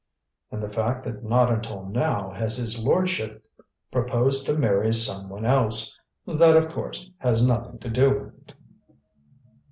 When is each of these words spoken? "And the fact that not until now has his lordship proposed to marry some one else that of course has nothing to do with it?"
"And 0.49 0.63
the 0.63 0.67
fact 0.67 1.03
that 1.03 1.23
not 1.23 1.51
until 1.51 1.85
now 1.85 2.31
has 2.31 2.57
his 2.57 2.83
lordship 2.83 3.45
proposed 3.91 4.47
to 4.47 4.57
marry 4.57 4.91
some 4.95 5.29
one 5.29 5.45
else 5.45 5.99
that 6.25 6.57
of 6.57 6.69
course 6.69 7.07
has 7.19 7.45
nothing 7.47 7.77
to 7.77 7.89
do 7.91 8.09
with 8.09 8.35
it?" 8.35 8.53